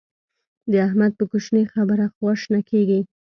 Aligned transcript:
د 0.71 0.73
احمد 0.87 1.11
په 1.19 1.23
کوشنۍ 1.31 1.65
خبره 1.73 2.05
خوا 2.13 2.31
شنه 2.41 2.59
کېږي. 2.69 2.99